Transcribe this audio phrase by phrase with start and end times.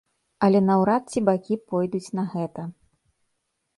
[0.45, 2.61] Але наўрад ці бакі пойдуць на гэта.